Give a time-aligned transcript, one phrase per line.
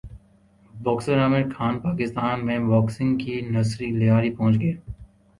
[0.73, 4.73] boxer Aamir Khan Pakistan میں boxing کی nursery Lyari پہنچ گئے